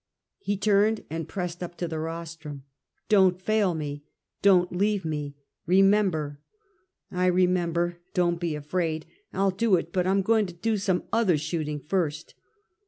He 0.39 0.57
turned 0.57 1.05
and 1.11 1.27
pressed 1.29 1.61
up 1.61 1.77
to 1.77 1.87
the 1.87 1.99
rostrum. 1.99 2.63
"Don't 3.07 3.39
fail 3.39 3.75
me! 3.75 4.03
Don't 4.41 4.75
leave 4.75 5.05
me! 5.05 5.35
Eemember!"" 5.69 6.37
I 7.11 7.27
remember! 7.27 7.99
Don't 8.15 8.39
be 8.39 8.55
afraid! 8.55 9.05
I'll 9.31 9.51
do 9.51 9.75
it! 9.75 9.93
But 9.93 10.07
I'm 10.07 10.23
going 10.23 10.47
to 10.47 10.53
do 10.55 10.77
some 10.77 11.03
other 11.13 11.37
shooting 11.37 11.79
first." 11.79 12.33